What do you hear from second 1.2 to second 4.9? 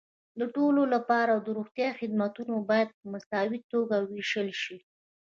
د روغتیا خدمتونه باید په مساوي توګه وېشل شي.